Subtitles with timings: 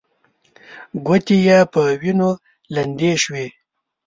[1.05, 2.31] ګوتې يې په وينو
[2.75, 3.45] لندې شوې.